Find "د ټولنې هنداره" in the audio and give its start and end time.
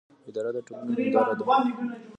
0.55-1.33